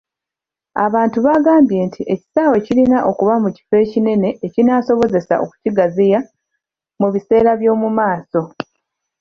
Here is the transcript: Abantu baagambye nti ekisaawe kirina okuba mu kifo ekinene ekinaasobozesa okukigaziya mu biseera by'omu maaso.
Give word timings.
Abantu 0.85 1.17
baagambye 1.25 1.79
nti 1.87 2.01
ekisaawe 2.13 2.57
kirina 2.65 2.97
okuba 3.09 3.33
mu 3.43 3.49
kifo 3.55 3.75
ekinene 3.83 4.29
ekinaasobozesa 4.45 5.33
okukigaziya 5.43 6.19
mu 6.99 7.07
biseera 7.13 7.51
by'omu 7.59 7.89
maaso. 7.97 8.41